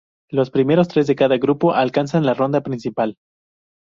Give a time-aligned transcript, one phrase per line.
[0.31, 3.17] Los primeros tres de cada grupo alcanzan la ronda principal.